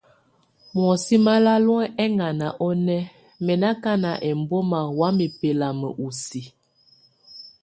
Muɔsɛ́ 0.73 1.17
malal 1.25 1.67
eŋan 2.03 2.39
onɛ, 2.67 2.97
mɛ 3.45 3.53
nákan 3.61 4.03
embɔ́mak 4.29 4.85
wamɛ́ 4.99 5.27
bɛlabɛnɛ 5.39 5.87
usi. 6.05 6.41